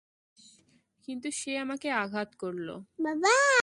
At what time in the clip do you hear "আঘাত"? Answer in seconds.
1.95-2.29